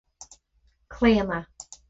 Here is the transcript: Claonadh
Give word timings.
Claonadh 0.93 1.45